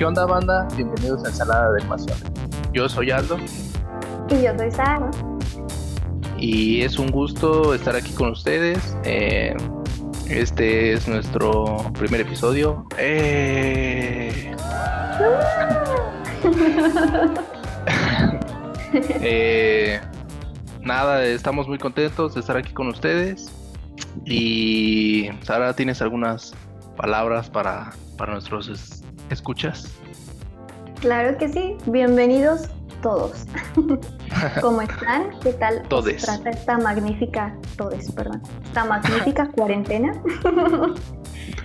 [0.00, 0.66] ¿Qué onda, banda?
[0.76, 2.16] Bienvenidos a Ensalada de Pasión.
[2.72, 3.36] Yo soy Aldo.
[4.30, 5.10] Y yo soy Sara.
[6.38, 8.96] Y es un gusto estar aquí con ustedes.
[9.04, 9.54] Eh,
[10.26, 12.86] este es nuestro primer episodio.
[12.96, 14.56] Eh...
[19.20, 20.00] eh,
[20.80, 23.52] nada, estamos muy contentos de estar aquí con ustedes.
[24.24, 26.54] Y Sara, ¿tienes algunas
[26.96, 28.99] palabras para, para nuestros
[29.30, 29.90] escuchas?
[31.00, 32.68] Claro que sí, bienvenidos
[33.02, 33.46] todos.
[34.60, 35.30] ¿Cómo están?
[35.42, 36.22] ¿Qué tal todes.
[36.22, 40.12] trata esta magnífica, todes, perdón, esta magnífica cuarentena?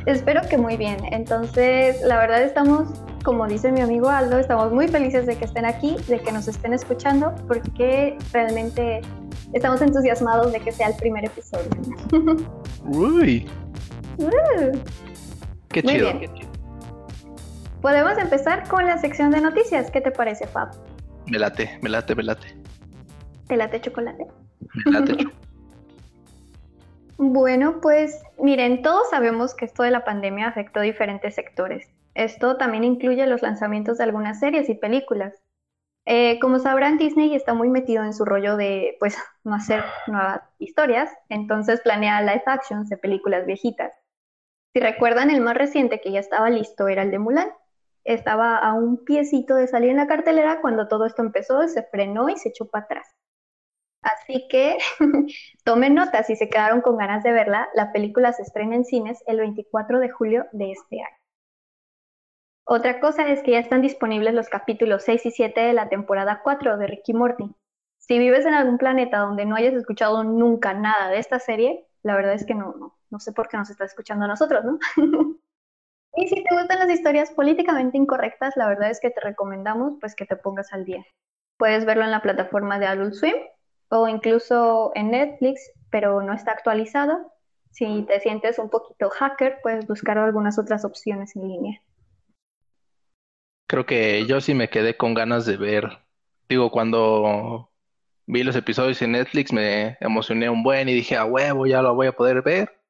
[0.05, 0.97] Espero que muy bien.
[1.11, 2.87] Entonces, la verdad estamos,
[3.23, 6.47] como dice mi amigo Aldo, estamos muy felices de que estén aquí, de que nos
[6.47, 9.01] estén escuchando, porque realmente
[9.53, 11.69] estamos entusiasmados de que sea el primer episodio.
[12.85, 13.47] Uy.
[14.17, 14.71] Uh,
[15.81, 16.19] chido.
[16.19, 16.44] qué chido.
[17.85, 19.91] Podemos empezar con la sección de noticias.
[19.91, 20.71] ¿Qué te parece, Fab?
[21.27, 22.47] Me late, me late, me late.
[23.47, 24.25] ¿Te late chocolate?
[24.85, 25.17] Me late.
[25.17, 25.31] Chu.
[27.17, 31.87] Bueno, pues miren, todos sabemos que esto de la pandemia afectó diferentes sectores.
[32.15, 35.35] Esto también incluye los lanzamientos de algunas series y películas.
[36.05, 40.41] Eh, como sabrán, Disney está muy metido en su rollo de, pues, no hacer nuevas
[40.57, 43.93] historias, entonces planea live actions de películas viejitas.
[44.73, 47.49] Si recuerdan, el más reciente que ya estaba listo era el de Mulan.
[48.05, 52.29] Estaba a un piecito de salir en la cartelera cuando todo esto empezó, se frenó
[52.29, 53.07] y se echó para atrás.
[54.01, 54.77] Así que
[55.65, 57.67] tomen nota si se quedaron con ganas de verla.
[57.73, 61.17] La película se estrena en cines el 24 de julio de este año.
[62.67, 66.41] Otra cosa es que ya están disponibles los capítulos 6 y 7 de la temporada
[66.43, 67.55] 4 de Ricky Morty.
[67.97, 72.15] Si vives en algún planeta donde no hayas escuchado nunca nada de esta serie, la
[72.15, 74.79] verdad es que no, no, no sé por qué nos estás escuchando a nosotros, ¿no?
[76.15, 80.15] y si te gustan las historias políticamente incorrectas, la verdad es que te recomendamos pues
[80.15, 81.05] que te pongas al día.
[81.57, 83.35] Puedes verlo en la plataforma de Adult Swim
[83.89, 87.31] o incluso en Netflix, pero no está actualizado.
[87.71, 91.81] Si te sientes un poquito hacker, puedes buscar algunas otras opciones en línea.
[93.67, 95.99] Creo que yo sí me quedé con ganas de ver.
[96.47, 97.69] Digo, cuando
[98.27, 101.95] vi los episodios en Netflix me emocioné un buen y dije, a huevo, ya lo
[101.95, 102.84] voy a poder ver.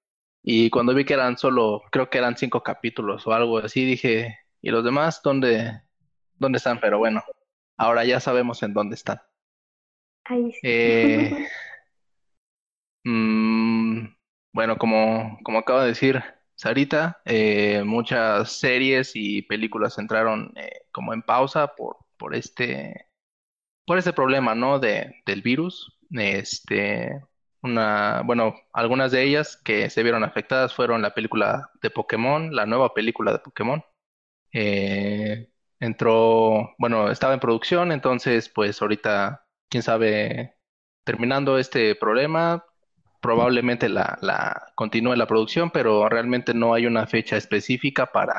[0.47, 4.37] Y cuando vi que eran solo, creo que eran cinco capítulos o algo así, dije,
[4.61, 5.81] ¿y los demás dónde,
[6.35, 6.79] dónde están?
[6.79, 7.23] Pero bueno,
[7.77, 9.19] ahora ya sabemos en dónde están.
[10.25, 10.59] Ahí sí.
[10.61, 11.47] Eh,
[13.05, 14.05] mm,
[14.53, 16.23] bueno, como, como acaba de decir
[16.53, 23.07] Sarita, eh, muchas series y películas entraron eh, como en pausa por, por este,
[23.83, 24.77] por este problema, ¿no?
[24.77, 25.97] De, del virus.
[26.11, 27.19] Este,
[27.65, 32.65] una, bueno, algunas de ellas que se vieron afectadas fueron la película de Pokémon, la
[32.65, 33.83] nueva película de Pokémon.
[34.53, 40.57] Eh, entró, bueno, estaba en producción, entonces pues ahorita, quién sabe,
[41.03, 42.65] terminando este problema,
[43.21, 48.35] probablemente la, la continúe la producción, pero realmente no hay una fecha específica para,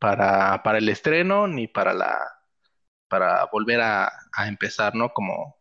[0.00, 2.18] para, para el estreno ni para la,
[3.08, 5.10] para volver a, a empezar, ¿no?
[5.12, 5.56] Como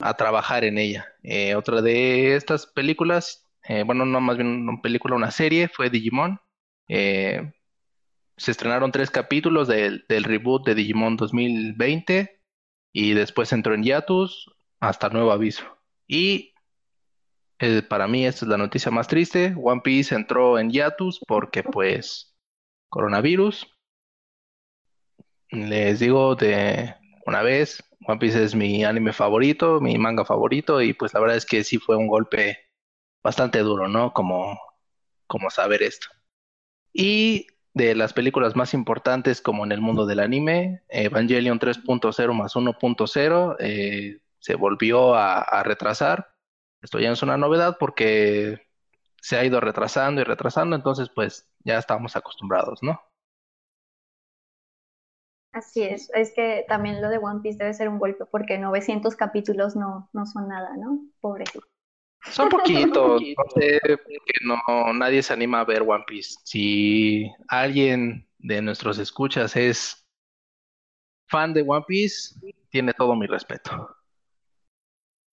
[0.00, 1.06] a trabajar en ella.
[1.22, 5.90] Eh, otra de estas películas, eh, bueno, no más bien una película, una serie, fue
[5.90, 6.40] Digimon.
[6.88, 7.52] Eh,
[8.36, 12.40] se estrenaron tres capítulos del, del reboot de Digimon 2020
[12.92, 14.50] y después entró en hiatus
[14.80, 15.64] hasta nuevo aviso.
[16.06, 16.54] Y
[17.88, 19.54] para mí esta es la noticia más triste.
[19.56, 22.34] One Piece entró en hiatus porque pues
[22.88, 23.66] coronavirus.
[25.50, 26.94] Les digo de
[27.30, 31.36] una vez, One Piece es mi anime favorito, mi manga favorito y pues la verdad
[31.36, 32.58] es que sí fue un golpe
[33.22, 34.12] bastante duro, ¿no?
[34.12, 34.58] Como,
[35.28, 36.08] como saber esto.
[36.92, 42.56] Y de las películas más importantes como en el mundo del anime, Evangelion 3.0 más
[42.56, 46.34] 1.0 eh, se volvió a, a retrasar.
[46.82, 48.66] Esto ya es una novedad porque
[49.20, 53.00] se ha ido retrasando y retrasando, entonces pues ya estamos acostumbrados, ¿no?
[55.52, 59.16] Así es, es que también lo de One Piece debe ser un golpe porque 900
[59.16, 61.00] capítulos no, no son nada, ¿no?
[61.20, 61.66] Pobrecito.
[62.30, 66.36] Son poquitos, no sé que no, nadie se anima a ver One Piece.
[66.44, 70.06] Si alguien de nuestros escuchas es
[71.28, 72.34] fan de One Piece,
[72.70, 73.96] tiene todo mi respeto.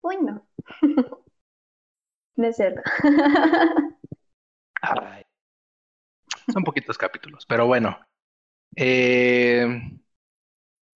[0.02, 0.48] Uy, no.
[2.36, 2.82] De cierto.
[4.82, 5.24] Ay,
[6.54, 7.98] son poquitos capítulos, pero bueno.
[8.76, 9.66] Eh,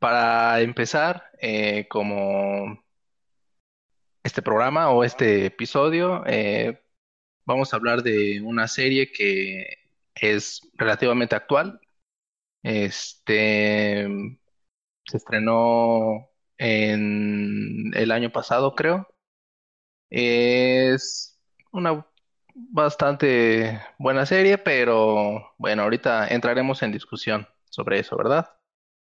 [0.01, 2.83] para empezar, eh, como
[4.23, 6.81] este programa o este episodio, eh,
[7.45, 9.77] vamos a hablar de una serie que
[10.15, 11.79] es relativamente actual.
[12.63, 14.07] Este
[15.05, 19.07] se estrenó en el año pasado, creo.
[20.09, 21.39] Es
[21.71, 22.07] una
[22.55, 28.60] bastante buena serie, pero bueno, ahorita entraremos en discusión sobre eso, ¿verdad?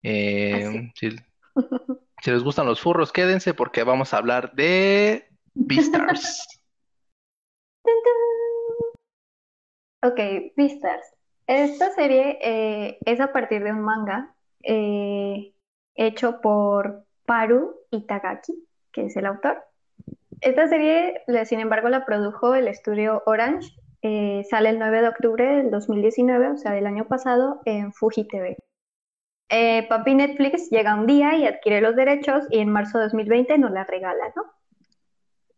[0.03, 1.09] Eh, si,
[2.21, 6.47] si les gustan los furros, quédense porque vamos a hablar de Beastars.
[10.05, 10.19] Ok,
[10.57, 11.13] Beastars.
[11.47, 15.53] Esta serie eh, es a partir de un manga eh,
[15.95, 19.63] hecho por Paru Itagaki, que es el autor.
[20.41, 23.71] Esta serie, sin embargo, la produjo el estudio Orange.
[24.01, 28.27] Eh, sale el 9 de octubre del 2019, o sea, del año pasado, en Fuji
[28.27, 28.57] TV.
[29.55, 33.59] Eh, papi Netflix llega un día y adquiere los derechos y en marzo de 2020
[33.59, 34.45] nos la regala, ¿no?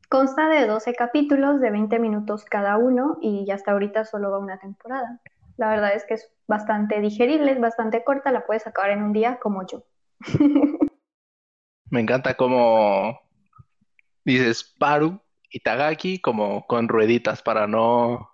[0.10, 4.40] Consta de 12 capítulos de 20 minutos cada uno y ya hasta ahorita solo va
[4.40, 5.22] una temporada.
[5.56, 9.14] La verdad es que es bastante digerible, es bastante corta, la puedes acabar en un
[9.14, 9.86] día como yo.
[11.90, 13.18] Me encanta cómo
[14.26, 18.30] dices Paru y Tagaki como con rueditas para no...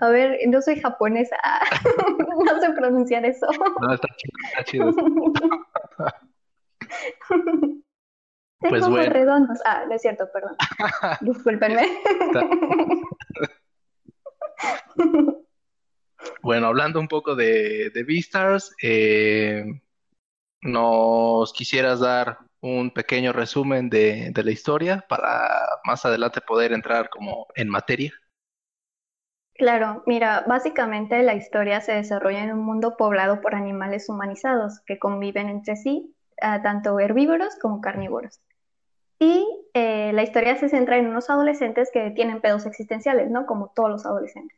[0.00, 1.36] A ver, no soy japonesa,
[2.44, 3.46] no sé pronunciar eso.
[3.80, 4.92] No, está chido, está chido.
[8.60, 9.12] pues bueno.
[9.12, 9.58] redondos.
[9.64, 10.56] Ah, no es cierto, perdón.
[11.20, 11.88] Discúlpenme.
[16.42, 19.64] bueno, hablando un poco de, de Beastars, eh,
[20.62, 25.48] ¿nos quisieras dar un pequeño resumen de, de la historia para
[25.84, 28.12] más adelante poder entrar como en materia?
[29.58, 35.00] Claro, mira, básicamente la historia se desarrolla en un mundo poblado por animales humanizados que
[35.00, 38.40] conviven entre sí, ah, tanto herbívoros como carnívoros.
[39.18, 39.44] Y
[39.74, 43.46] eh, la historia se centra en unos adolescentes que tienen pedos existenciales, ¿no?
[43.46, 44.56] Como todos los adolescentes.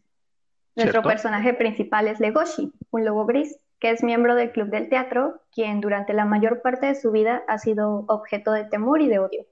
[0.76, 5.40] Nuestro personaje principal es Legoshi, un lobo gris, que es miembro del club del teatro,
[5.50, 9.18] quien durante la mayor parte de su vida ha sido objeto de temor y de
[9.18, 9.46] odio.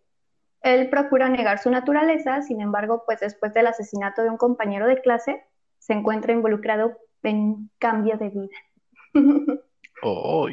[0.63, 5.01] Él procura negar su naturaleza, sin embargo, pues después del asesinato de un compañero de
[5.01, 5.45] clase,
[5.79, 8.57] se encuentra involucrado en cambio de vida.
[10.03, 10.49] ¡Oh!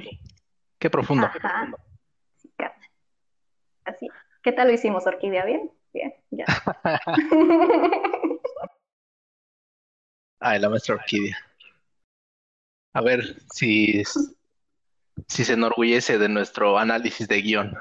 [0.80, 1.28] ¡Qué profundo!
[3.86, 4.07] Así.
[4.42, 5.46] ¿Qué tal lo hicimos, Orquídea?
[5.46, 5.72] ¿Bien?
[5.94, 6.46] Bien, ya.
[10.40, 11.38] Ay, la maestra Orquídea.
[12.94, 14.04] A ver si,
[15.28, 17.78] si se enorgullece de nuestro análisis de guion.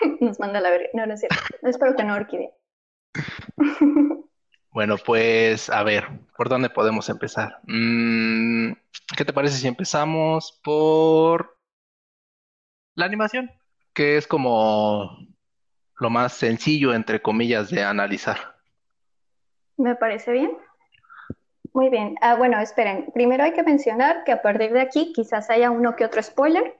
[0.20, 0.88] Nos manda la verga.
[0.94, 1.36] No, no es cierto.
[1.62, 2.50] Espero que no, Orquídea.
[4.72, 6.06] Bueno, pues a ver,
[6.36, 7.58] ¿por dónde podemos empezar?
[7.64, 8.72] Mm,
[9.16, 11.58] ¿qué te parece si empezamos por
[12.94, 13.50] la animación?
[13.92, 15.18] Que es como
[15.98, 18.38] lo más sencillo, entre comillas, de analizar.
[19.76, 20.56] Me parece bien.
[21.72, 22.14] Muy bien.
[22.20, 23.10] Ah, bueno, esperen.
[23.12, 26.79] Primero hay que mencionar que a partir de aquí quizás haya uno que otro spoiler.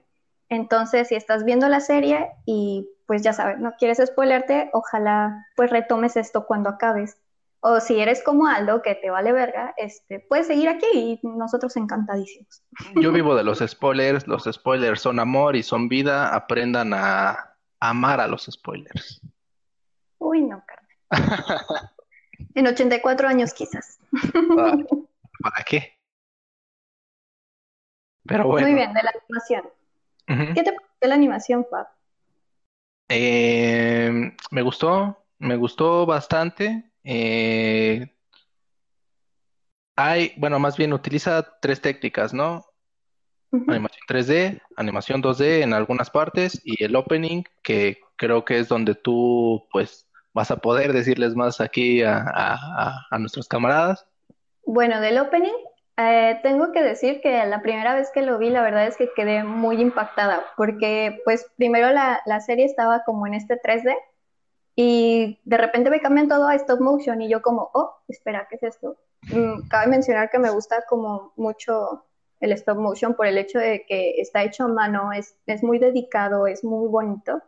[0.51, 5.69] Entonces, si estás viendo la serie y pues ya sabes, no quieres spoilerte, ojalá pues
[5.69, 7.17] retomes esto cuando acabes.
[7.61, 11.77] O si eres como Aldo, que te vale verga, este, puedes seguir aquí y nosotros
[11.77, 12.63] encantadísimos.
[12.95, 18.19] Yo vivo de los spoilers, los spoilers son amor y son vida, aprendan a amar
[18.19, 19.21] a los spoilers.
[20.17, 20.61] Uy, no,
[21.11, 21.47] Carmen.
[22.55, 23.99] En 84 años quizás.
[24.57, 24.75] Ah,
[25.41, 25.97] ¿Para qué?
[28.25, 28.67] Pero bueno.
[28.67, 29.80] Muy bien, de la animación.
[30.27, 31.87] ¿Qué te pareció la animación, Fab?
[33.09, 36.91] Eh, me gustó, me gustó bastante.
[37.03, 38.13] Eh,
[39.95, 42.65] hay, bueno, más bien utiliza tres técnicas, ¿no?
[43.67, 48.95] Animación 3D, animación 2D en algunas partes y el opening, que creo que es donde
[48.95, 54.07] tú, pues, vas a poder decirles más aquí a, nuestros camaradas?
[54.65, 55.51] Bueno, del opening,
[55.97, 59.11] eh, tengo que decir que la primera vez que lo vi, la verdad es que
[59.15, 63.95] quedé muy impactada, porque pues primero la, serie estaba como en este 3D
[64.75, 68.55] y de repente me cambian todo a stop motion y yo como, oh, espera, ¿qué
[68.55, 68.97] es esto?
[69.33, 72.05] Mm, cabe mencionar que me gusta como mucho
[72.39, 75.77] el stop motion por el hecho de que está hecho a mano, es, es muy
[75.77, 77.41] dedicado, es muy bonito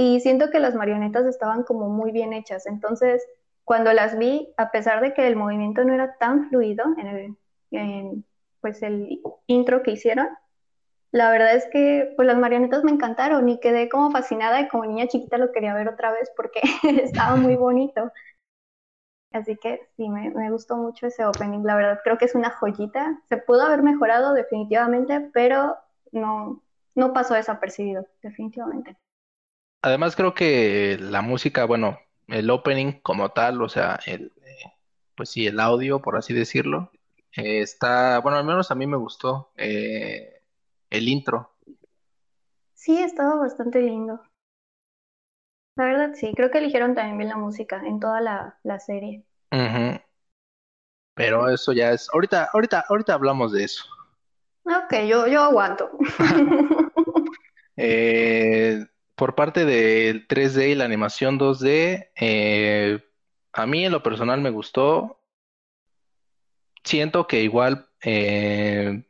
[0.00, 2.66] y siento que las marionetas estaban como muy bien hechas.
[2.66, 3.20] Entonces,
[3.64, 7.36] cuando las vi, a pesar de que el movimiento no era tan fluido en el,
[8.60, 10.28] pues el intro que hicieron,
[11.10, 14.84] la verdad es que pues las marionetas me encantaron y quedé como fascinada y como
[14.84, 16.60] niña chiquita lo quería ver otra vez porque
[17.02, 18.12] estaba muy bonito.
[19.32, 21.62] Así que sí, me, me, gustó mucho ese opening.
[21.62, 23.20] La verdad creo que es una joyita.
[23.28, 25.76] Se pudo haber mejorado definitivamente, pero
[26.12, 26.62] no,
[26.94, 28.96] no pasó desapercibido, definitivamente.
[29.82, 34.72] Además creo que la música, bueno, el opening como tal, o sea, el, eh,
[35.14, 36.90] pues sí, el audio, por así decirlo,
[37.38, 40.42] Eh, está, bueno, al menos a mí me gustó eh,
[40.90, 41.54] el intro.
[42.74, 44.20] Sí, estaba bastante lindo.
[45.76, 49.24] La verdad, sí, creo que eligieron también bien la música en toda la, la serie.
[51.14, 53.84] Pero eso ya es, ahorita, ahorita, ahorita hablamos de eso.
[54.64, 55.90] Ok, yo, yo aguanto.
[57.80, 63.00] Eh, por parte del 3D y la animación 2D, eh,
[63.52, 65.17] a mí en lo personal me gustó.
[66.88, 69.04] Siento que igual, eh,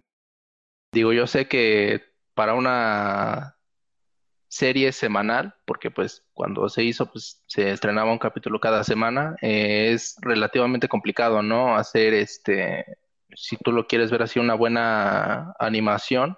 [0.93, 2.03] digo, yo sé que
[2.35, 3.57] para una
[4.49, 10.17] serie semanal, porque pues cuando se hizo, pues se estrenaba un capítulo cada semana, es
[10.23, 11.77] relativamente complicado, ¿no?
[11.77, 12.85] Hacer este,
[13.37, 16.37] si tú lo quieres ver así, una buena animación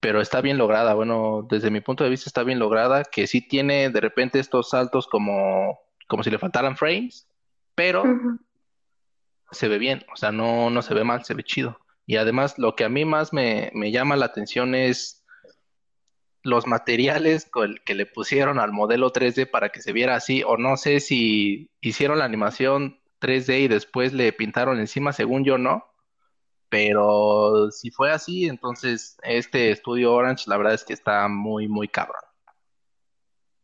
[0.00, 0.94] pero está bien lograda.
[0.94, 4.70] Bueno, desde mi punto de vista está bien lograda, que sí tiene de repente estos
[4.70, 7.28] saltos como, como si le faltaran frames,
[7.76, 8.02] pero
[9.50, 11.78] se ve bien, o sea, no, no se ve mal, se ve chido.
[12.06, 15.24] Y además lo que a mí más me, me llama la atención es
[16.42, 17.50] los materiales
[17.84, 21.70] que le pusieron al modelo 3D para que se viera así, o no sé si
[21.80, 25.86] hicieron la animación 3D y después le pintaron encima, según yo no,
[26.68, 31.88] pero si fue así, entonces este estudio Orange, la verdad es que está muy, muy
[31.88, 32.20] cabrón.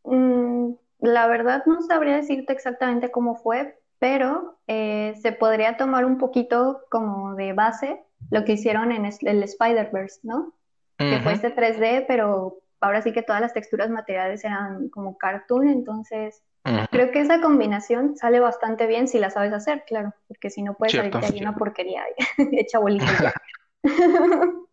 [0.03, 6.17] Mm, la verdad no sabría decirte exactamente cómo fue, pero eh, se podría tomar un
[6.17, 10.53] poquito como de base lo que hicieron en el Spider-Verse, ¿no?
[10.97, 15.67] Que fue este 3D, pero ahora sí que todas las texturas materiales eran como cartoon,
[15.67, 16.43] entonces
[16.91, 20.75] Creo que esa combinación sale bastante bien si la sabes hacer, claro, porque si no
[20.75, 22.03] puedes salirte ahí una porquería
[22.51, 23.33] hecha bolita.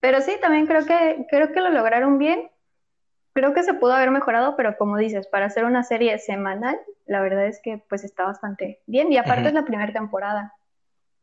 [0.00, 2.50] pero sí, también creo que, creo que lo lograron bien.
[3.38, 6.76] Creo que se pudo haber mejorado, pero como dices, para hacer una serie semanal,
[7.06, 9.12] la verdad es que pues está bastante bien.
[9.12, 10.54] Y aparte es la primera temporada.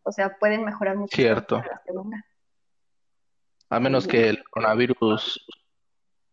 [0.02, 1.14] O sea, pueden mejorar mucho.
[1.14, 1.58] Cierto.
[1.58, 2.26] La segunda.
[3.70, 5.46] A menos que el coronavirus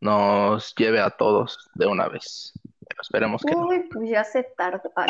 [0.00, 2.52] nos lleve a todos de una vez
[3.00, 4.80] esperemos que Uy, pues ya se tarda.
[4.94, 5.06] Ah,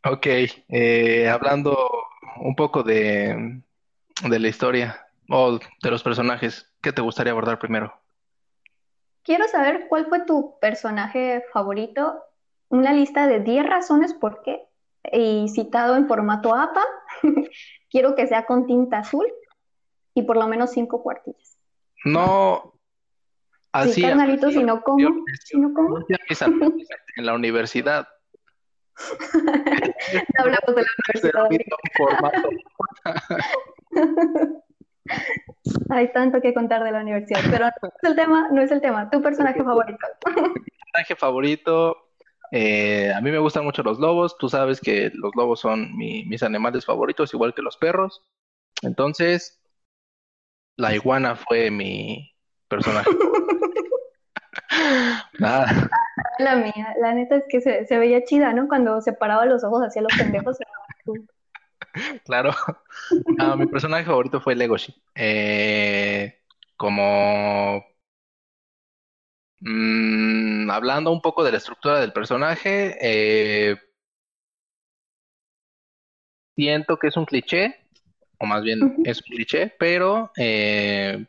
[0.12, 0.26] ok,
[0.68, 1.76] eh, hablando
[2.40, 3.60] un poco de,
[4.26, 7.92] de la historia o de los personajes, ¿qué te gustaría abordar primero?
[9.22, 12.22] Quiero saber cuál fue tu personaje favorito,
[12.68, 14.62] una lista de 10 razones por qué,
[15.12, 16.84] y citado en formato APA.
[17.90, 19.26] Quiero que sea con tinta azul
[20.14, 21.58] y por lo menos 5 cuartillas.
[22.04, 22.78] No,
[23.72, 25.98] Así sí, carnalito, si no como, si no como.
[27.16, 28.08] En la universidad.
[30.38, 30.82] hablamos de
[31.32, 31.74] la universidad.
[35.90, 38.80] Hay tanto que contar de la universidad, pero no es el tema, no es el
[38.80, 39.10] tema.
[39.10, 40.06] ¿Tu personaje favorito?
[40.26, 40.32] Mi
[40.92, 41.96] personaje favorito,
[42.50, 44.36] eh, a mí me gustan mucho los lobos.
[44.38, 48.22] Tú sabes que los lobos son mis animales favoritos, igual que los perros.
[48.82, 49.60] Entonces,
[50.76, 52.32] la iguana fue mi
[52.68, 53.10] personaje.
[55.38, 55.90] Nada.
[56.38, 58.68] La mía, la neta es que se, veía chida, ¿no?
[58.68, 60.58] Cuando se paraba los ojos hacia los pendejos.
[62.24, 62.52] claro.
[63.56, 64.94] mi personaje favorito fue Legoshi.
[65.14, 66.38] Eh,
[66.76, 67.84] como
[69.60, 73.76] mm, hablando un poco de la estructura del personaje, eh,
[76.56, 77.76] siento que es un cliché,
[78.38, 81.24] o más bien es un cliché, pero eh,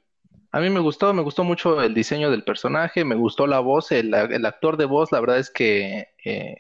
[0.52, 3.92] a mí me gustó, me gustó mucho el diseño del personaje, me gustó la voz,
[3.92, 4.14] el,
[4.46, 6.56] actor de voz, la verdad es que eh,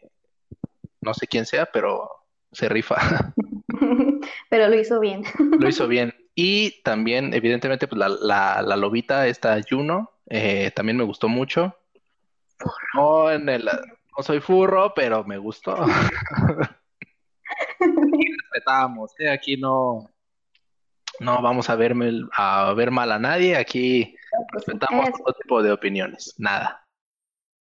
[1.01, 2.10] no sé quién sea, pero
[2.51, 2.98] se rifa.
[4.50, 5.24] pero lo hizo bien.
[5.38, 6.14] lo hizo bien.
[6.36, 11.76] Y también, evidentemente, pues la, la, lobita, esta Juno, eh, también me gustó mucho.
[12.94, 15.76] No, en el, no soy furro, pero me gustó.
[17.80, 19.30] respetamos, ¿eh?
[19.30, 20.10] aquí no,
[21.20, 24.16] no vamos a, verme, a ver mal a nadie, aquí
[24.54, 26.86] respetamos todo tipo de opiniones, nada.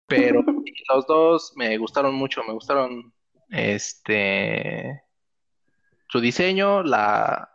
[0.07, 0.43] Pero
[0.89, 3.13] los dos me gustaron mucho, me gustaron
[3.49, 5.03] este
[6.15, 7.49] su diseño, la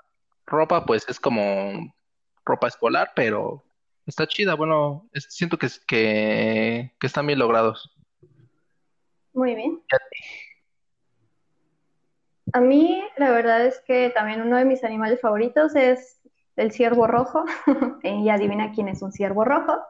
[0.44, 1.94] ropa pues es como
[2.44, 3.64] ropa escolar, pero
[4.04, 7.90] está chida, bueno, siento que, que, que están bien logrados.
[9.32, 9.80] Muy bien.
[12.52, 16.20] A mí, la verdad es que también uno de mis animales favoritos es
[16.56, 17.46] el ciervo rojo.
[18.02, 19.80] y adivina quién es un ciervo rojo.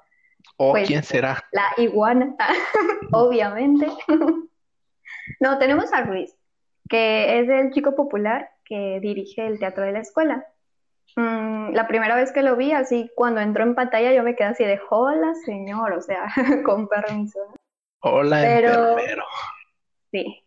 [0.59, 1.45] ¿O pues, quién será?
[1.51, 2.37] La iguana,
[3.11, 3.89] obviamente.
[5.41, 6.37] no, tenemos a Ruiz,
[6.89, 10.47] que es el chico popular que dirige el teatro de la escuela.
[11.17, 14.49] Mm, la primera vez que lo vi, así cuando entró en pantalla, yo me quedé
[14.49, 16.27] así de hola, señor, o sea,
[16.65, 17.41] con permiso.
[18.01, 18.91] Hola, Pero...
[18.93, 19.25] enfermero.
[20.13, 20.45] Sí,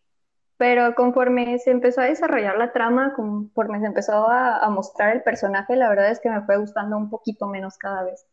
[0.57, 5.75] pero conforme se empezó a desarrollar la trama, conforme se empezó a, mostrar el personaje,
[5.75, 8.25] la verdad es que me fue gustando un poquito menos cada vez.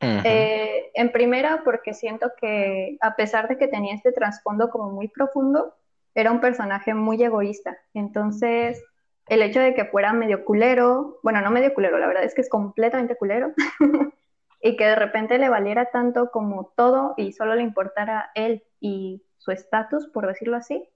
[0.00, 5.08] Eh, en primera, porque siento que a pesar de que tenía este trasfondo como muy
[5.08, 5.74] profundo,
[6.14, 7.78] era un personaje muy egoísta.
[7.94, 8.82] Entonces,
[9.28, 12.40] el hecho de que fuera medio culero, bueno, no medio culero, la verdad es que
[12.40, 13.52] es completamente culero,
[14.62, 19.22] y que de repente le valiera tanto como todo y solo le importara él y
[19.38, 20.88] su estatus, por decirlo así,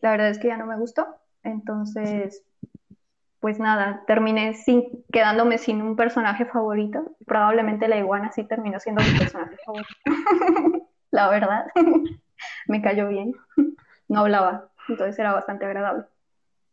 [0.00, 1.06] la verdad es que ya no me gustó.
[1.42, 2.42] Entonces,
[3.40, 7.16] pues nada, terminé sin, quedándome sin un personaje favorito.
[7.26, 10.88] Probablemente la iguana sí terminó siendo mi personaje favorito.
[11.10, 11.66] la verdad,
[12.68, 13.34] me cayó bien.
[14.08, 16.04] No hablaba, entonces era bastante agradable.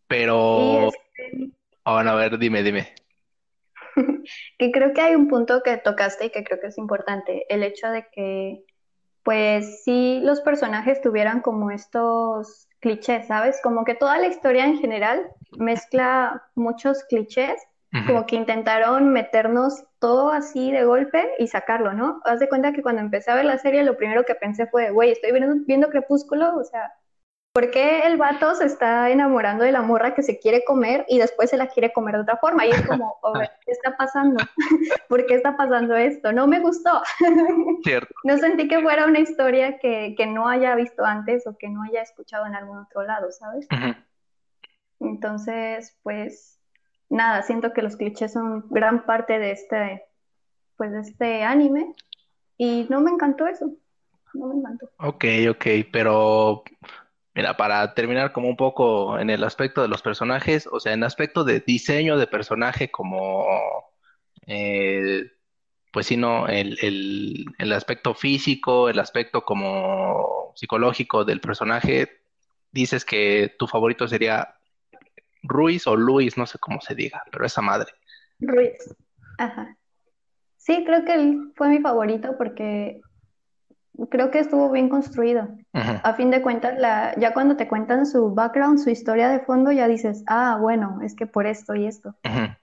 [0.07, 1.51] Pero, este...
[1.85, 2.93] bueno, a ver, dime, dime.
[4.57, 7.63] que creo que hay un punto que tocaste y que creo que es importante, el
[7.63, 8.63] hecho de que,
[9.23, 13.59] pues sí, los personajes tuvieran como estos clichés, ¿sabes?
[13.61, 17.61] Como que toda la historia en general mezcla muchos clichés,
[18.05, 22.21] como que intentaron meternos todo así de golpe y sacarlo, ¿no?
[22.25, 24.91] Haz de cuenta que cuando empecé a ver la serie, lo primero que pensé fue,
[24.91, 26.93] güey, estoy viendo, viendo Crepúsculo, o sea,
[27.57, 31.17] ¿por qué el vato se está enamorando de la morra que se quiere comer y
[31.17, 32.67] después se la quiere comer de otra forma?
[32.67, 33.17] Y es como,
[33.65, 34.43] ¿qué está pasando?
[35.09, 36.31] ¿Por qué está pasando esto?
[36.31, 37.01] No me gustó.
[37.83, 38.13] Cierto.
[38.23, 42.03] No sentí que fuera una historia que, no haya visto antes o que no haya
[42.03, 43.67] escuchado en algún otro lado, ¿sabes?
[44.99, 46.59] Entonces, pues,
[47.09, 50.05] nada, siento que los clichés son gran parte de este,
[50.75, 51.95] pues, de este anime
[52.55, 53.71] y no me encantó eso.
[54.35, 54.91] No me encantó.
[54.99, 56.63] Ok, ok, pero
[57.37, 61.03] Mira, para terminar como un poco en el aspecto de los personajes, o sea, en
[61.03, 63.45] aspecto de diseño de personaje como,
[64.47, 65.23] eh,
[65.93, 66.79] pues sí, no, el,
[67.59, 72.23] el, aspecto físico, el aspecto como psicológico del personaje,
[72.71, 74.55] dices que tu favorito sería
[75.43, 77.91] Ruiz o Luis, no sé cómo se diga, pero esa madre.
[78.39, 78.95] Ruiz,
[79.37, 79.77] ajá.
[80.55, 82.99] Sí, creo que él fue mi favorito porque
[84.09, 85.47] creo que estuvo bien construido.
[85.73, 89.71] A fin de cuentas, la, ya cuando te cuentan su background, su historia de fondo,
[89.71, 92.15] ya dices, ah, bueno, es que por esto y esto.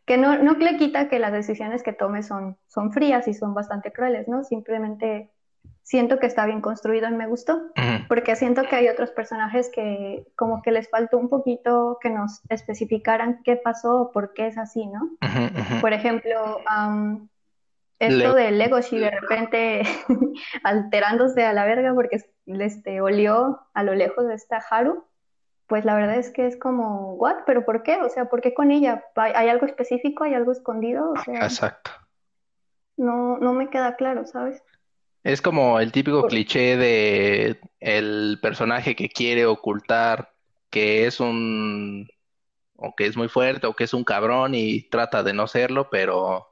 [0.05, 3.55] Que no, no le quita que las decisiones que tome son, son frías y son
[3.55, 4.45] bastante crueles, ¿no?
[4.45, 5.31] Simplemente
[5.85, 7.61] siento que está bien construido y me gustó,
[8.09, 12.41] porque siento que hay otros personajes que como que les faltó un poquito que nos
[12.49, 15.11] especificaran qué pasó o por qué es así, ¿no?
[15.81, 16.59] Por ejemplo,
[18.07, 19.83] esto de Legoshi de repente
[20.65, 25.05] alterándose a la verga porque este, olió a lo lejos de esta Haru,
[25.67, 27.39] pues la verdad es que es como, ¿what?
[27.47, 27.97] ¿Pero por qué?
[27.97, 29.05] O sea, ¿por qué con ella?
[29.17, 30.25] ¿Hay algo específico?
[30.25, 31.11] ¿Hay algo escondido?
[31.11, 31.91] O sea, Exacto.
[32.97, 34.63] No, no me queda claro, ¿sabes?
[35.23, 40.35] Es como el típico cliché de el personaje que quiere ocultar
[40.71, 42.09] que es un
[42.77, 45.89] o que es muy fuerte o que es un cabrón y trata de no serlo,
[45.91, 46.49] pero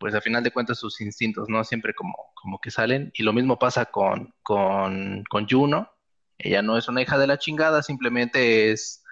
[0.00, 1.62] pues al final de cuentas sus instintos, ¿no?
[1.62, 3.12] Siempre como, como que salen.
[3.14, 5.92] Y lo mismo pasa con, con, con Juno.
[6.38, 9.04] Ella no es una hija de la chingada, simplemente es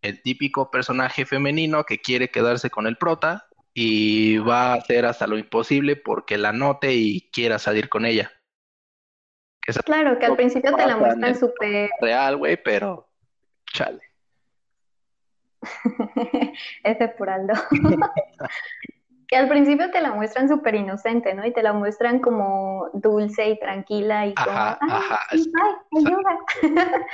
[0.00, 5.26] el típico personaje femenino que quiere quedarse con el prota y va a hacer hasta
[5.26, 8.32] lo imposible porque la note y quiera salir con ella.
[9.84, 11.90] claro, que al principio te la muestran súper...
[12.00, 13.10] Real, güey, pero
[13.74, 14.00] chale.
[16.82, 17.52] Ese por Aldo.
[19.28, 21.46] Que al principio te la muestran súper inocente, ¿no?
[21.46, 24.78] Y te la muestran como dulce y tranquila y como, ay,
[25.96, 26.38] ayuda.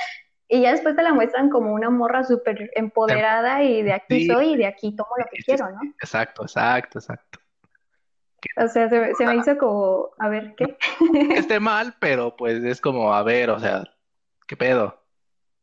[0.49, 4.53] y ya después te la muestran como una morra súper empoderada y de aquí soy
[4.53, 5.81] y de aquí tomo lo que quiero, ¿no?
[6.01, 7.41] Exacto, exacto, exacto.
[8.59, 10.77] O sea, se, me hizo como, a ver, ¿qué?
[11.35, 13.83] esté mal, pero pues es como, a ver, o sea,
[14.47, 15.03] ¿qué pedo?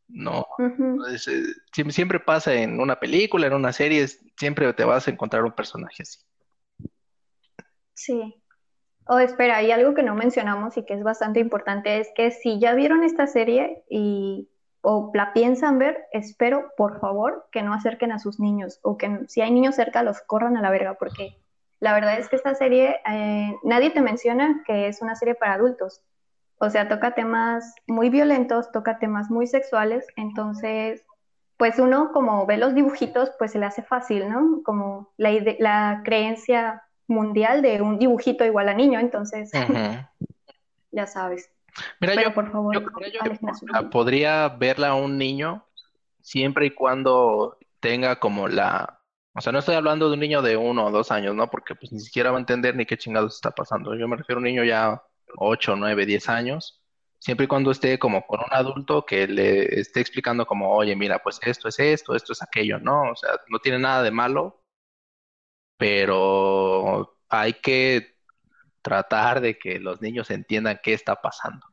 [0.08, 1.18] No, eh,
[1.88, 6.02] siempre pasa en una película, en una serie, siempre te vas a encontrar un personaje
[6.02, 6.18] así.
[7.94, 8.42] Sí.
[9.06, 12.60] Oh, espera, hay algo que no mencionamos y que es bastante importante, es que si
[12.60, 14.48] ya vieron esta serie y
[14.82, 19.20] o la piensan ver, espero, por favor, que no acerquen a sus niños o que
[19.28, 21.36] si hay niños cerca los corran a la verga, porque
[21.80, 25.54] la verdad es que esta serie, eh, nadie te menciona que es una serie para
[25.54, 26.02] adultos.
[26.58, 31.04] O sea, toca temas muy violentos, toca temas muy sexuales, entonces,
[31.56, 34.62] pues uno como ve los dibujitos, pues se le hace fácil, ¿no?
[34.64, 39.50] Como la, la creencia mundial de un dibujito igual a niño, entonces
[40.90, 41.50] ya sabes.
[42.00, 42.82] Mira, yo, por favor,
[43.90, 45.64] podría verla a un niño
[46.20, 49.00] siempre y cuando tenga como la...
[49.34, 51.48] O sea, no estoy hablando de un niño de uno o dos años, ¿no?
[51.48, 53.94] Porque pues ni siquiera va a entender ni qué chingados está pasando.
[53.94, 55.02] Yo me refiero a un niño ya
[55.38, 56.82] ocho, nueve, diez años.
[57.18, 61.20] siempre y cuando esté como con un adulto que le esté explicando como, oye, mira,
[61.20, 63.10] pues esto es esto, esto es aquello, ¿no?
[63.12, 64.61] O sea, no tiene nada de malo,
[65.82, 68.14] pero hay que
[68.82, 71.66] tratar de que los niños entiendan qué está pasando.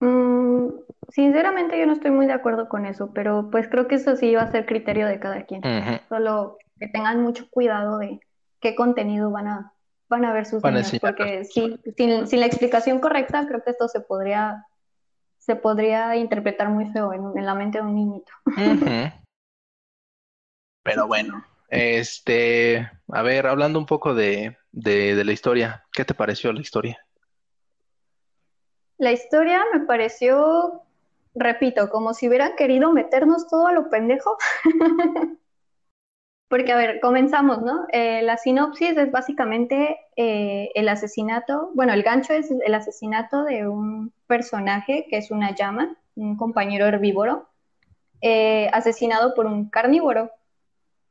[0.00, 0.68] Mm,
[1.08, 4.34] sinceramente yo no estoy muy de acuerdo con eso, pero pues creo que eso sí
[4.34, 5.62] va a ser criterio de cada quien.
[6.10, 8.20] Solo que tengan mucho cuidado de
[8.60, 9.72] qué contenido van a,
[10.10, 11.80] van a ver sus niños, porque sin,
[12.38, 14.66] la explicación correcta creo que esto se podría,
[15.38, 18.30] se podría interpretar muy feo en, la mente de un niñito.
[20.82, 21.42] Pero bueno,
[21.74, 27.04] este, a ver, hablando un poco de, de la historia, ¿qué te pareció la historia?
[28.98, 30.82] La historia me pareció,
[31.34, 34.36] repito, como si hubieran querido meternos todo a lo pendejo.
[36.48, 37.86] Porque, a ver, comenzamos, ¿no?
[37.90, 43.66] Eh, la sinopsis es básicamente eh, el asesinato, bueno, el gancho es el asesinato de
[43.66, 47.48] un personaje que es una llama, un compañero herbívoro,
[48.20, 50.30] eh, asesinado por un carnívoro.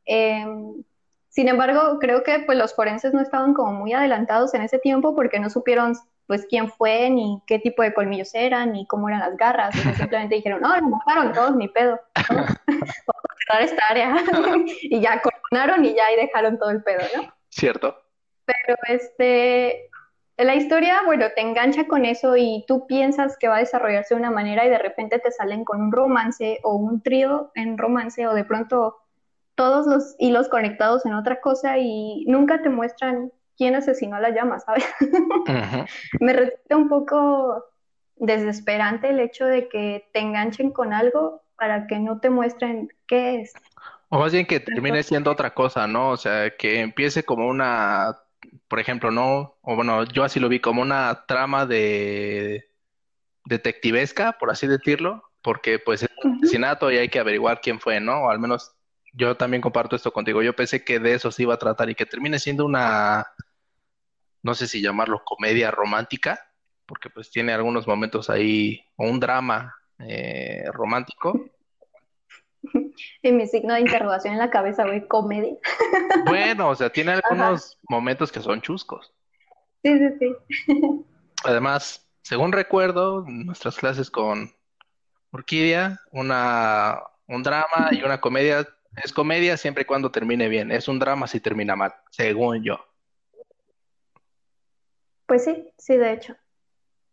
[0.05, 0.83] Em,
[1.29, 5.15] sin embargo, creo que pues, los forenses no estaban como muy adelantados en ese tiempo
[5.15, 5.95] porque no supieron
[6.27, 9.75] pues quién fue, ni qué tipo de colmillos eran, ni cómo eran las garras.
[9.75, 11.99] simplemente dijeron, no, lo mataron todos, ni pedo.
[12.29, 14.15] Vamos a cerrar esta área.
[14.81, 17.33] y ya coronaron y ya ahí dejaron todo el pedo, ¿no?
[17.49, 17.97] Cierto.
[18.45, 19.89] Pero este,
[20.37, 24.19] la historia, bueno, te engancha con eso y tú piensas que va a desarrollarse de
[24.19, 28.27] una manera y de repente te salen con un romance o un trío en romance
[28.27, 28.97] o de pronto
[29.55, 34.31] todos los hilos conectados en otra cosa y nunca te muestran quién asesinó a la
[34.31, 34.85] llama, ¿sabes?
[36.19, 37.65] Me resulta un poco
[38.15, 43.41] desesperante el hecho de que te enganchen con algo para que no te muestren qué
[43.41, 43.53] es.
[44.09, 46.09] O más bien que termine siendo otra cosa, ¿no?
[46.11, 48.19] O sea, que empiece como una,
[48.67, 49.57] por ejemplo, ¿no?
[49.61, 52.69] O bueno, yo así lo vi como una trama de
[53.45, 57.99] detectivesca, por así decirlo, porque pues es un asesinato y hay que averiguar quién fue,
[57.99, 58.25] ¿no?
[58.25, 58.75] O al menos
[59.13, 60.41] yo también comparto esto contigo.
[60.41, 63.27] Yo pensé que de eso se iba a tratar y que termine siendo una,
[64.41, 66.39] no sé si llamarlo comedia romántica,
[66.85, 71.49] porque pues tiene algunos momentos ahí, o un drama eh, romántico.
[73.21, 75.55] Y mi signo de interrogación en la cabeza, güey, comedia.
[76.25, 79.13] Bueno, o sea, tiene algunos momentos que son chuscos.
[79.83, 80.65] Sí, sí, sí.
[81.43, 84.53] Además, según recuerdo, nuestras clases con
[85.31, 88.65] Orquídea, una, un drama y una comedia
[89.01, 90.71] es comedia siempre y cuando termine bien.
[90.71, 92.79] Es un drama si termina mal, según yo.
[95.25, 96.35] Pues sí, sí, de hecho.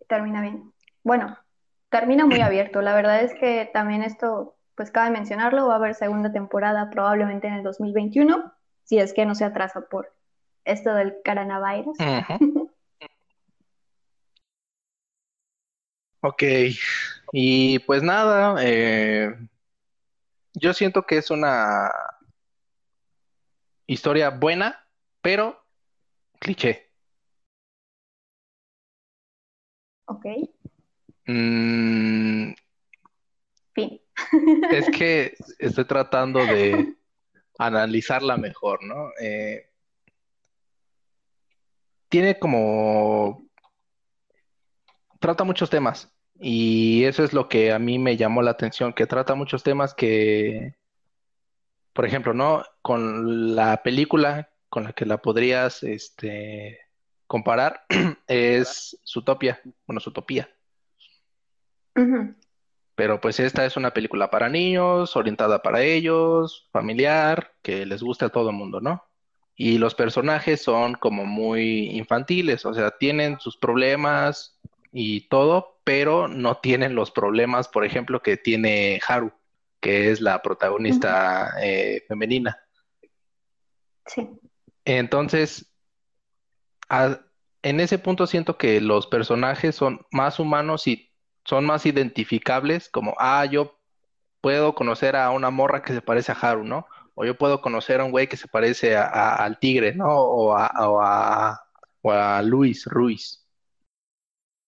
[0.08, 0.72] Termina bien.
[1.02, 1.38] Bueno,
[1.88, 2.82] termina muy abierto.
[2.82, 7.46] La verdad es que también esto, pues cabe mencionarlo, va a haber segunda temporada probablemente
[7.46, 8.52] en el 2021,
[8.84, 10.12] si es que no se atrasa por
[10.64, 11.96] esto del coronavirus.
[16.20, 16.42] ok,
[17.32, 19.34] y pues nada, eh,
[20.60, 21.90] yo siento que es una
[23.86, 24.86] historia buena,
[25.22, 25.64] pero
[26.38, 26.92] cliché.
[30.04, 30.26] Ok.
[31.26, 32.52] Mm,
[33.72, 34.00] fin.
[34.70, 36.96] es que estoy tratando de
[37.58, 39.10] analizarla mejor, ¿no?
[39.20, 39.70] Eh,
[42.08, 43.48] tiene como...
[45.20, 46.12] Trata muchos temas.
[46.40, 49.94] Y eso es lo que a mí me llamó la atención, que trata muchos temas
[49.94, 50.74] que,
[51.92, 52.64] por ejemplo, ¿no?
[52.82, 56.78] Con la película con la que la podrías este,
[57.26, 57.82] comparar
[58.26, 60.48] es Zootopia, bueno, Zootopia.
[62.94, 68.26] Pero pues esta es una película para niños, orientada para ellos, familiar, que les gusta
[68.26, 69.04] a todo el mundo, ¿no?
[69.54, 74.58] Y los personajes son como muy infantiles, o sea, tienen sus problemas
[74.92, 79.32] y todo, pero no tienen los problemas, por ejemplo, que tiene Haru,
[79.80, 82.56] que es la protagonista eh, femenina.
[84.06, 84.30] Sí.
[84.84, 85.74] Entonces,
[86.88, 91.10] en ese punto siento que los personajes son más humanos y
[91.44, 93.76] son más identificables, como, ah, yo
[94.40, 96.86] puedo conocer a una morra que se parece a Haru, ¿no?
[97.16, 100.06] O yo puedo conocer a un güey que se parece al tigre, ¿no?
[100.06, 101.60] O a, o a,
[102.02, 103.44] o a Luis Ruiz.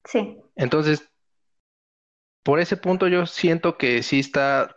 [0.04, 0.36] Sí.
[0.56, 1.11] Entonces,
[2.42, 4.76] por ese punto yo siento que sí está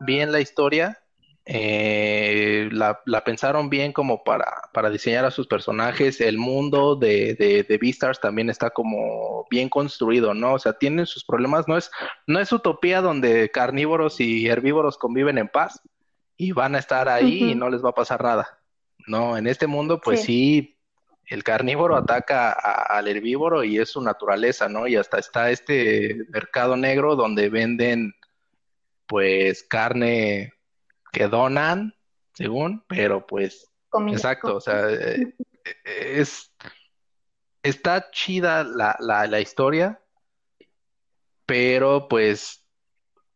[0.00, 0.98] bien la historia.
[1.44, 6.20] Eh, la, pensaron bien como para, para diseñar a sus personajes.
[6.20, 10.54] El mundo de, de, de Beastars también está como bien construido, ¿no?
[10.54, 11.66] O sea, tienen sus problemas.
[11.66, 11.90] No es,
[12.26, 15.80] no es utopía donde carnívoros y herbívoros conviven en paz
[16.36, 18.58] y van a estar ahí y no les va a pasar nada.
[19.06, 20.78] No, en este mundo, pues sí,
[21.26, 24.86] el carnívoro ataca al herbívoro y es su naturaleza, ¿no?
[24.86, 28.14] Y hasta está este mercado negro donde venden
[29.06, 30.52] pues carne
[31.12, 31.94] que donan,
[32.34, 33.70] según, pero pues
[34.08, 35.34] exacto, o sea, eh,
[35.84, 36.52] es
[37.62, 40.00] está chida la, la, la historia,
[41.46, 42.66] pero pues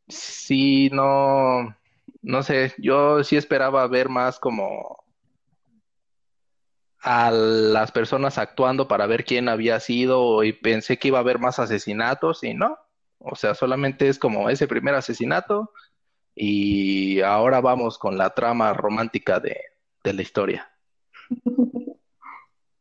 [0.09, 1.77] sí, no,
[2.23, 5.06] no sé, yo sí esperaba ver más como
[7.07, 11.39] a las personas actuando para ver quién había sido y pensé que iba a haber
[11.39, 12.79] más asesinatos y no.
[13.21, 15.71] O sea, solamente es como ese primer asesinato
[16.35, 19.57] y ahora vamos con la trama romántica de,
[20.03, 20.69] de la historia.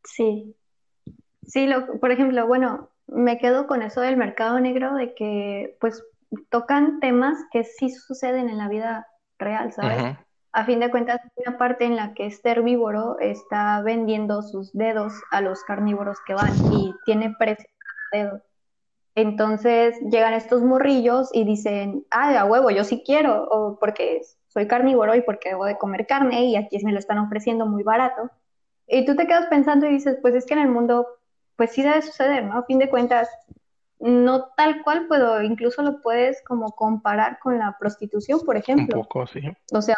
[0.08, 0.56] Sí.
[1.46, 6.06] Sí, lo, por ejemplo, bueno, me quedo con eso del mercado negro de que pues
[6.50, 9.08] tocan temas que sí suceden en la vida
[9.40, 10.16] real, ¿sabes?
[10.56, 15.12] A fin de cuentas, una parte en la que este herbívoro está vendiendo sus dedos
[15.30, 17.68] a los carnívoros que van y tiene precio
[18.10, 18.42] cada.
[19.16, 24.66] Entonces llegan estos morrillos y dicen, ah, a huevo, yo sí quiero, o porque soy
[24.66, 28.32] carnívoro y porque debo de comer carne y aquí me lo están ofreciendo muy barato.
[28.88, 31.06] Y tú te quedas pensando y dices, pues es que en el mundo,
[31.58, 32.60] pues sí debe suceder, ¿no?
[32.60, 33.28] A fin de cuentas,
[34.00, 38.98] no tal cual, pero incluso lo puedes como comparar con la prostitución, por ejemplo.
[38.98, 39.42] Un poco, sí.
[39.74, 39.98] O sea,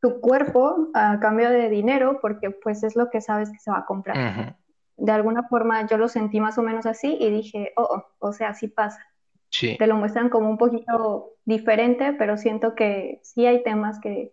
[0.00, 3.78] tu cuerpo a cambio de dinero porque pues es lo que sabes que se va
[3.78, 4.56] a comprar.
[4.96, 8.32] De alguna forma yo lo sentí más o menos así y dije, oh, oh o
[8.32, 9.04] sea, sí pasa.
[9.50, 9.76] Sí.
[9.78, 14.32] Te lo muestran como un poquito diferente, pero siento que sí hay temas que,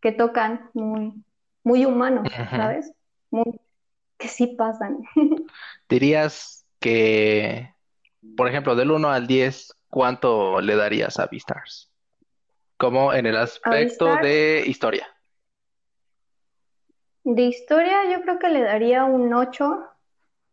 [0.00, 1.22] que tocan muy,
[1.62, 2.92] muy humanos, ¿sabes?
[3.30, 3.60] Muy,
[4.18, 4.98] que sí pasan.
[5.88, 7.72] Dirías que
[8.36, 11.90] por ejemplo, del 1 al 10, ¿cuánto le darías a Beastars?
[12.76, 15.06] Como en el aspecto de historia.
[17.24, 19.86] De historia yo creo que le daría un 8,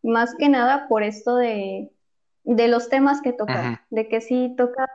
[0.02, 1.90] más que nada por esto de,
[2.44, 4.86] los temas que toca, de que sí toca,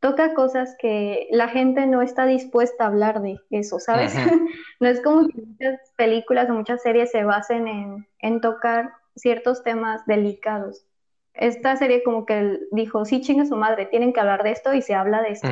[0.00, 4.14] toca cosas que la gente no está dispuesta a hablar de eso, ¿sabes?
[4.80, 9.62] no es como que muchas películas o muchas series se basen en, en tocar ciertos
[9.62, 10.86] temas delicados
[11.34, 14.82] esta serie como que dijo, sí, chinga su madre, tienen que hablar de esto y
[14.82, 15.48] se habla de esto.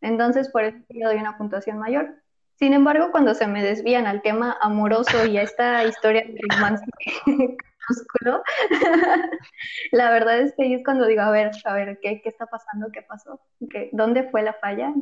[0.00, 2.16] Entonces, por eso le doy una puntuación mayor.
[2.56, 6.84] Sin embargo, cuando se me desvían al tema amoroso y a esta historia de romance
[9.92, 12.88] la verdad es que es cuando digo, a ver, a ver, ¿qué, qué está pasando?
[12.92, 13.40] ¿Qué pasó?
[13.70, 14.92] ¿Qué, ¿Dónde fue la falla?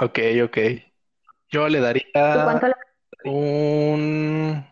[0.00, 0.58] Ok, ok.
[1.50, 2.04] Yo le daría
[3.24, 4.64] un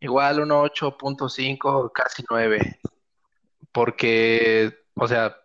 [0.00, 2.80] Igual un 8.5, casi 9.
[3.72, 5.36] Porque, o sea,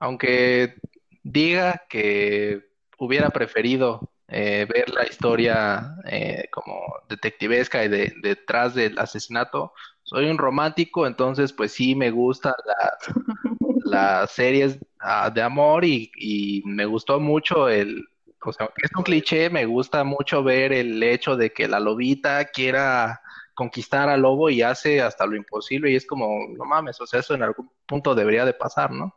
[0.00, 0.74] aunque
[1.22, 8.98] diga que hubiera preferido eh, ver la historia eh, como detectivesca y de, detrás del
[8.98, 12.54] asesinato, soy un romántico, entonces pues sí me gustan
[13.84, 18.04] las series ah, de amor y, y me gustó mucho el,
[18.42, 21.80] o sea, aunque es un cliché, me gusta mucho ver el hecho de que la
[21.80, 23.20] lobita quiera
[23.60, 27.20] conquistar al lobo y hace hasta lo imposible y es como, no mames, o sea,
[27.20, 29.14] eso en algún punto debería de pasar, ¿no?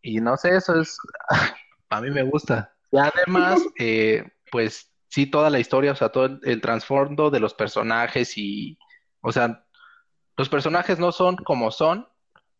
[0.00, 0.96] Y no sé, eso es,
[1.90, 2.72] a mí me gusta.
[2.92, 7.40] Y además, eh, pues sí, toda la historia, o sea, todo el, el trasfondo de
[7.40, 8.78] los personajes y,
[9.22, 9.66] o sea,
[10.36, 12.06] los personajes no son como son,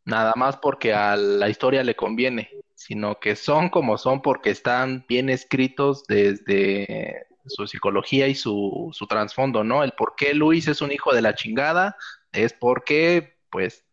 [0.05, 5.07] nada más porque a la historia le conviene, sino que son como son porque están
[5.09, 9.83] bien escritos desde su psicología y su, su trasfondo, ¿no?
[9.83, 11.97] El por qué Luis es un hijo de la chingada
[12.33, 13.85] es porque, pues,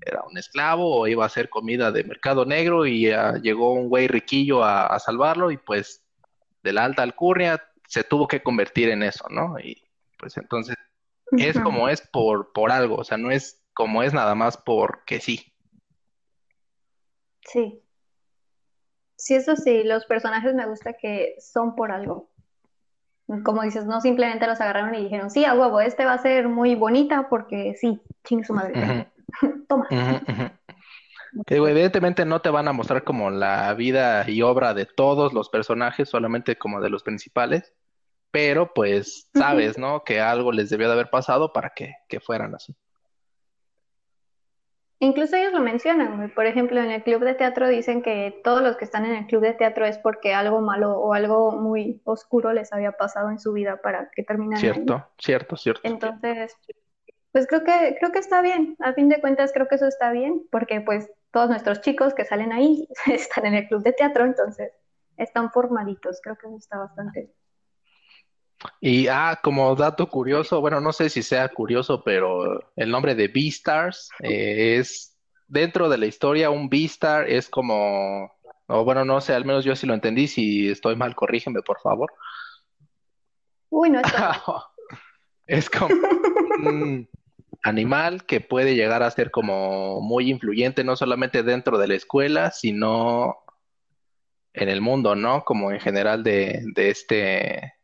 [0.00, 4.08] era un esclavo o iba a hacer comida de mercado negro y llegó un güey
[4.08, 6.02] riquillo a, salvarlo y pues
[6.62, 9.58] de la alta alcurnia se tuvo que convertir en eso, ¿no?
[9.58, 9.82] Y
[10.18, 10.76] pues entonces
[11.32, 15.20] es como es por, por algo, o sea, no es como es nada más porque
[15.20, 15.52] sí.
[17.42, 17.82] Sí.
[19.16, 22.30] Sí, eso sí, los personajes me gusta que son por algo
[23.44, 26.48] como dices, no simplemente los agarraron y dijeron, sí, a huevo, este va a ser
[26.48, 29.08] muy bonita porque sí, ching su madre.
[29.68, 29.86] Toma.
[31.46, 36.08] evidentemente no te van a mostrar como la vida y obra de todos los personajes,
[36.08, 37.72] solamente como de los principales,
[38.30, 40.02] pero pues sabes, ¿no?
[40.04, 42.76] Que algo les debió de haber pasado para que, que fueran así.
[45.02, 48.76] Incluso ellos lo mencionan, por ejemplo, en el club de teatro dicen que todos los
[48.76, 52.52] que están en el club de teatro es porque algo malo o algo muy oscuro
[52.52, 54.60] les había pasado en su vida para que terminaran.
[54.60, 55.80] Cierto, cierto, cierto.
[55.84, 56.54] Entonces,
[57.32, 58.76] pues creo que creo que está bien.
[58.78, 62.26] A fin de cuentas creo que eso está bien, porque pues todos nuestros chicos que
[62.26, 64.70] salen ahí están en el club de teatro, entonces
[65.16, 66.20] están formaditos.
[66.22, 67.32] Creo que eso está bastante.
[68.80, 73.28] Y ah, como dato curioso, bueno, no sé si sea curioso, pero el nombre de
[73.28, 75.16] Beastars eh, es
[75.50, 78.32] dentro de la historia, un Beastar es como,
[78.66, 81.80] o bueno, no sé, al menos yo sí lo entendí, si estoy mal, corrígeme, por
[81.80, 82.12] favor.
[83.68, 84.06] Uy, no es
[85.46, 85.92] Es como
[86.58, 87.08] un
[87.64, 92.52] animal que puede llegar a ser como muy influyente, no solamente dentro de la escuela,
[92.52, 93.36] sino
[94.52, 95.44] en el mundo, ¿no?
[95.44, 97.79] Como en general de, de este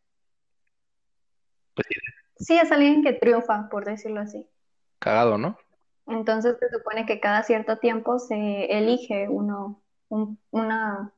[2.46, 4.46] Sí, es alguien que triunfa, por decirlo así.
[5.00, 5.58] cagado, ¿no?
[6.06, 11.12] Entonces se supone que cada cierto tiempo se elige uno, un- una,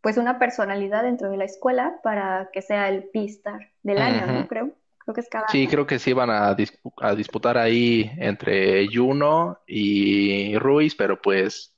[0.00, 4.26] pues una personalidad dentro de la escuela para que sea el P-Star del año.
[4.26, 4.48] ¿no?
[4.48, 5.70] Creo, creo que es cada Sí, año.
[5.70, 6.56] creo que sí van a,
[6.98, 11.72] a disputar ahí entre Juno y Ruiz, pero pues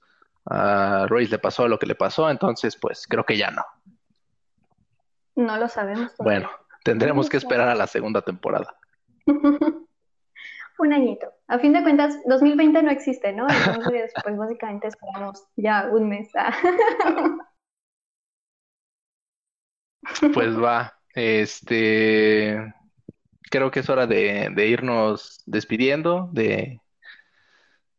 [0.47, 3.63] a Ruiz le pasó lo que le pasó, entonces pues creo que ya no.
[5.37, 6.49] No lo sabemos Bueno.
[6.85, 8.79] Tendremos que esperar a la segunda temporada.
[10.79, 11.33] Un añito.
[11.49, 13.47] A fin de cuentas, 2020 no existe, ¿no?
[13.49, 16.29] Entonces, pues básicamente esperamos ya un mes.
[16.37, 16.53] ah.
[20.33, 22.73] Pues va, este,
[23.51, 26.81] creo que es hora de, de irnos despidiendo de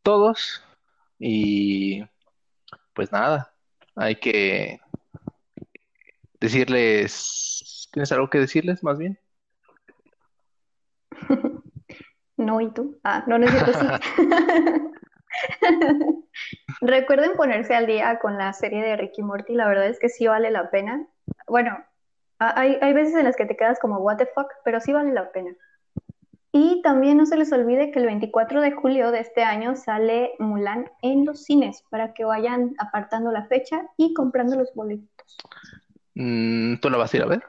[0.02, 0.64] todos
[1.20, 2.04] y
[2.94, 3.54] pues nada,
[3.96, 4.80] hay que
[6.40, 9.20] decirles, ¿tienes algo que decirles más bien?
[12.38, 12.98] No, ¿y tú?
[13.04, 13.86] Ah, no, no es cierto, sí.
[16.82, 20.26] Recuerden ponerse al día con la serie de Ricky Morty, la verdad es que sí
[20.26, 21.06] vale la pena.
[21.48, 21.78] Bueno,
[22.38, 25.12] hay, hay veces en las que te quedas como, what the fuck, pero sí vale
[25.12, 25.54] la pena.
[26.54, 30.32] Y también no se les olvide que el 24 de julio de este año sale
[30.40, 35.38] Mulan en los cines para que vayan apartando la fecha y comprando los boletos.
[36.16, 37.44] Mm, ¿tú la vas a ir a ver?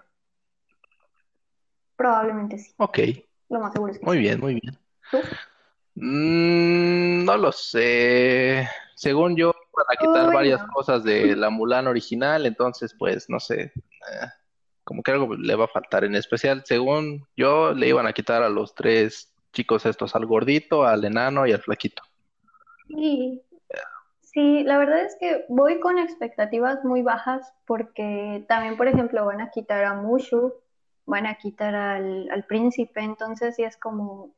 [2.01, 2.99] Probablemente sí, Ok,
[3.51, 4.23] lo más seguro es que muy sí.
[4.23, 4.79] bien, muy bien.
[5.11, 5.19] ¿Tú?
[5.95, 8.69] Mm, no lo sé.
[8.95, 10.73] Según yo, van a quitar Uy, varias no.
[10.73, 14.27] cosas de la Mulan original, entonces, pues, no sé, eh,
[14.85, 16.05] como que algo le va a faltar.
[16.05, 20.85] En especial, según yo, le iban a quitar a los tres chicos estos, al gordito,
[20.85, 22.03] al enano y al flaquito.
[22.89, 23.43] Sí,
[24.21, 29.41] sí, la verdad es que voy con expectativas muy bajas porque también, por ejemplo, van
[29.41, 30.55] a quitar a Mushu,
[31.11, 34.35] van a quitar al, al príncipe, entonces sí es como,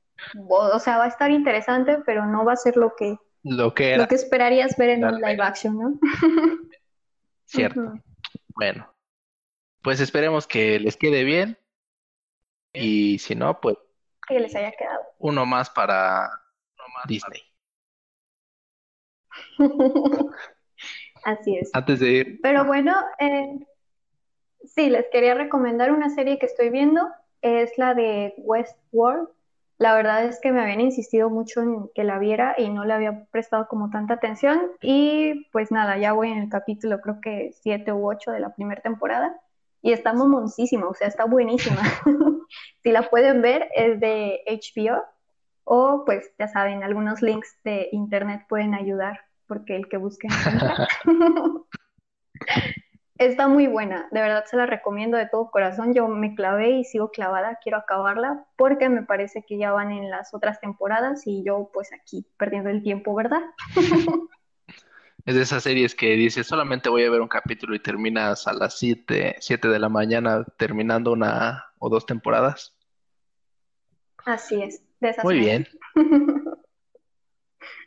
[0.49, 3.91] o sea, va a estar interesante, pero no va a ser lo que, Lo que
[3.91, 6.01] lo era, que esperarías ver en un live action, ¿no?
[7.47, 7.93] cierto.
[8.57, 8.93] Bueno,
[9.83, 11.59] pues esperemos que les quede bien
[12.73, 13.77] y si no, pues
[14.27, 15.01] Que les haya quedado.
[15.19, 16.29] uno más para
[17.07, 17.43] Disney.
[21.25, 21.71] Así es.
[21.73, 23.59] Antes de ir, Pero bueno, eh,
[24.65, 27.09] sí, les quería recomendar una serie que estoy viendo,
[27.41, 29.29] es la de Westworld.
[29.79, 32.93] La verdad es que me habían insistido mucho en que la viera y no le
[32.93, 34.61] había prestado como tanta atención.
[34.81, 38.55] Y pues nada, ya voy en el capítulo, creo que 7 u 8 de la
[38.55, 39.41] primera temporada.
[39.81, 41.83] Y está momoncísima, o sea, está buenísima.
[42.83, 45.03] Si la pueden ver, es de HBO.
[45.65, 50.29] O pues ya saben, algunos links de internet pueden ayudar, porque el que busque.
[53.19, 55.95] Está muy buena, de verdad se la recomiendo de todo corazón.
[55.95, 60.11] Yo me clavé y sigo clavada, quiero acabarla porque me parece que ya van en
[60.11, 63.43] las otras temporadas y yo pues aquí perdiendo el tiempo, ¿verdad?
[65.25, 68.53] Es de esas series que dices, solamente voy a ver un capítulo y terminas a
[68.53, 72.75] las 7, 7 de la mañana terminando una o dos temporadas.
[74.25, 75.69] Así es, de esas Muy bien.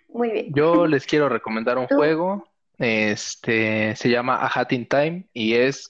[0.08, 0.54] Muy bien.
[0.54, 1.96] Yo les quiero recomendar un ¿Tú?
[1.96, 2.48] juego.
[2.78, 5.90] Este se llama A Hat in Time y es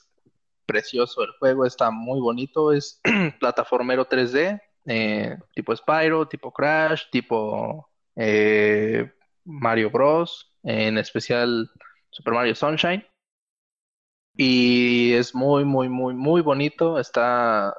[0.65, 3.01] precioso el juego, está muy bonito, es
[3.39, 9.11] plataformero 3D, eh, tipo Spyro, tipo Crash, tipo eh,
[9.43, 11.69] Mario Bros, en especial
[12.09, 13.05] Super Mario Sunshine.
[14.37, 16.99] Y es muy, muy, muy, muy bonito.
[16.99, 17.73] Está,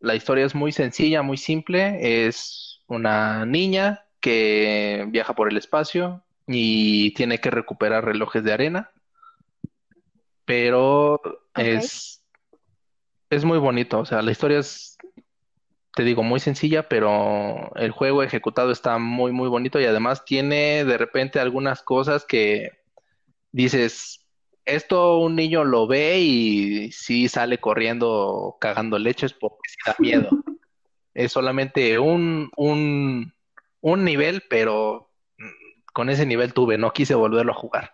[0.00, 2.28] la historia es muy sencilla, muy simple.
[2.28, 8.90] Es una niña que viaja por el espacio y tiene que recuperar relojes de arena,
[10.44, 11.20] pero
[11.54, 12.24] es,
[13.30, 13.98] es muy bonito.
[13.98, 14.96] O sea, la historia es,
[15.94, 20.84] te digo, muy sencilla, pero el juego ejecutado está muy, muy bonito y además tiene
[20.84, 22.70] de repente algunas cosas que
[23.50, 24.26] dices,
[24.64, 30.28] esto un niño lo ve y sí sale corriendo cagando leches porque sí da miedo.
[31.14, 33.32] Es solamente un, un,
[33.80, 35.05] un nivel, pero
[35.96, 37.92] con ese nivel tuve, no quise volverlo a jugar.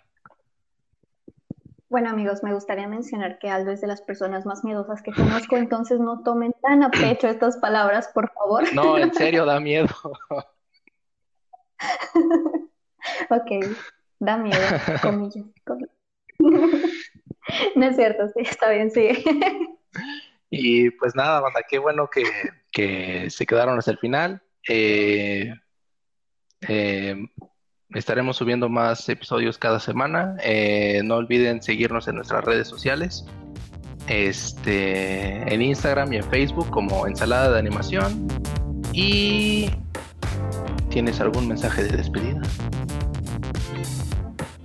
[1.88, 5.56] Bueno amigos, me gustaría mencionar que Aldo es de las personas más miedosas que conozco,
[5.56, 8.64] entonces no tomen tan a pecho estas palabras, por favor.
[8.74, 9.86] No, en serio, da miedo.
[13.30, 13.76] ok,
[14.18, 14.58] da miedo,
[15.00, 15.44] comillas.
[17.76, 19.10] no es cierto, sí, está bien, sí.
[20.50, 22.24] y pues nada, banda, qué bueno que,
[22.72, 24.42] que se quedaron hasta el final.
[24.68, 25.54] Eh,
[26.68, 27.16] eh,
[27.94, 30.36] estaremos subiendo más episodios cada semana.
[30.42, 33.24] Eh, no olviden seguirnos en nuestras redes sociales.
[34.08, 38.26] Este, en Instagram y en Facebook como Ensalada de Animación.
[38.92, 39.70] Y
[40.90, 42.42] ¿tienes algún mensaje de despedida?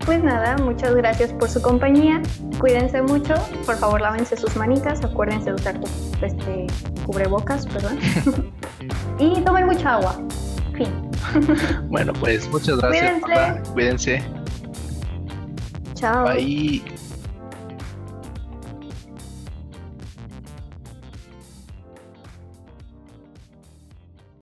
[0.06, 2.22] Pues nada, muchas gracias por su compañía.
[2.60, 3.36] Cuídense mucho.
[3.66, 5.04] Por favor, lávense sus manitas.
[5.04, 5.80] Acuérdense de usar
[6.22, 6.68] este,
[7.06, 8.00] cubrebocas, perdón.
[9.20, 10.18] y tomen mucha agua.
[10.78, 11.07] Fin.
[11.90, 13.22] Bueno, pues muchas gracias.
[13.22, 13.72] Cuídense.
[13.74, 14.24] Cuídense.
[15.96, 16.26] Chao.
[16.26, 16.97] Bye.